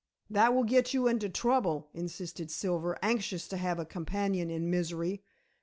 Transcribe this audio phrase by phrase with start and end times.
[0.31, 5.21] "That will get you into trouble," insisted Silver, anxious to have a companion in misery.